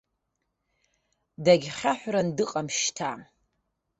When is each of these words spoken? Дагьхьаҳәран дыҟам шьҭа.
Дагьхьаҳәран 1.43 2.27
дыҟам 2.37 2.67
шьҭа. 2.77 3.11